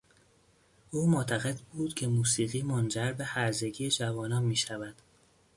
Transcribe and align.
او 0.91 1.07
معتقد 1.07 1.59
بود 1.59 1.93
که 1.93 2.07
موسیقی 2.07 2.61
منجر 2.61 3.13
به 3.13 3.25
هرزگی 3.25 3.89
جوانان 3.89 4.43
میشود. 4.43 4.95